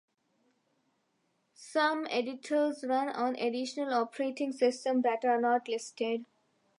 [1.53, 6.25] Some editors run on additional operating systems that are not listed.